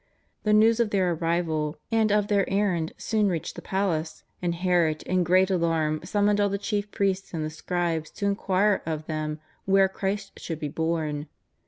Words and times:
The 0.41 0.51
news 0.51 0.79
of 0.79 0.89
their 0.89 1.11
arrival 1.11 1.77
and 1.91 2.11
of 2.11 2.27
their 2.27 2.49
errand 2.49 2.93
soon 2.97 3.27
79 3.27 3.27
80 3.27 3.27
JESUS 3.27 3.27
OF 3.27 3.27
NAZARETH. 3.27 3.31
reached 3.33 3.55
the 3.55 3.61
palace, 3.61 4.23
and 4.41 4.55
Herod 4.55 5.03
in 5.03 5.23
great 5.23 5.51
alarm 5.51 5.99
summoned 6.03 6.41
all 6.41 6.49
the 6.49 6.57
chief 6.57 6.89
priests 6.89 7.35
and 7.35 7.45
the 7.45 7.51
scribes 7.51 8.09
to 8.09 8.25
enquire 8.25 8.81
of 8.87 9.05
them 9.05 9.39
where 9.65 9.87
Christ 9.87 10.39
should 10.39 10.59
be 10.59 10.69
born. 10.69 11.27